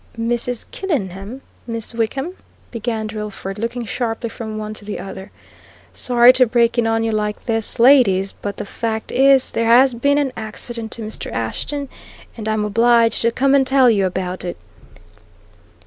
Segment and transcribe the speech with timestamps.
[0.17, 0.65] "Mrs.
[0.71, 1.41] Killenhall?
[1.67, 2.35] Miss Wickham?"
[2.71, 5.29] began Drillford, looking sharply from one to the other.
[5.93, 9.93] "Sorry to break in on you like this, ladies, but the fact is, there has
[9.93, 11.31] been an accident to Mr.
[11.31, 11.87] Ashton,
[12.35, 14.57] and I'm obliged to come and tell you about it."